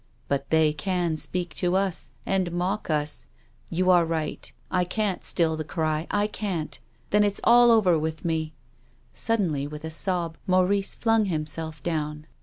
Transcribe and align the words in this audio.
"But 0.27 0.49
they 0.49 0.73
can 0.73 1.15
speak 1.15 1.53
to 1.57 1.75
us 1.75 2.09
and 2.25 2.51
mock 2.51 2.89
us. 2.89 3.27
You 3.69 3.91
are 3.91 4.03
right. 4.03 4.51
I 4.71 4.83
can't 4.83 5.23
still 5.23 5.55
the 5.55 5.63
cry— 5.63 6.07
I 6.09 6.25
can't! 6.25 6.79
Then 7.11 7.23
it's 7.23 7.39
all 7.43 7.69
over 7.69 7.99
with 7.99 8.25
me!" 8.25 8.55
Suddenly, 9.13 9.67
with 9.67 9.85
a 9.85 9.91
sob, 9.91 10.37
Maurice 10.47 10.95
flung 10.95 11.25
himself 11.25 11.83
down. 11.83 12.25